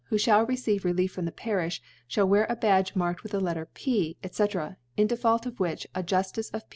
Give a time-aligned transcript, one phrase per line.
[0.05, 3.33] who mall * receive Relief from the Parifli fhall wear * a Badge marked with
[3.33, 4.77] the Letter P, fc?<:.
[4.87, 6.69] * in Default of which, a Jufticc of Peace